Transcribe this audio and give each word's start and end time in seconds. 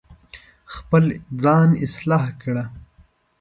خپل 0.75 1.03
ځان 1.43 1.69
اصلاح 1.85 2.25
کړه 2.41 2.63